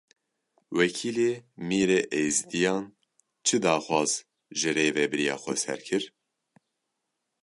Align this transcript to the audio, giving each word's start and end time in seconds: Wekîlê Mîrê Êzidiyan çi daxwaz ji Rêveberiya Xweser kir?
Wekîlê 0.77 1.31
Mîrê 1.67 2.01
Êzidiyan 2.21 2.83
çi 3.45 3.57
daxwaz 3.63 4.11
ji 4.59 4.69
Rêveberiya 4.77 5.35
Xweser 5.43 5.79
kir? 5.87 6.03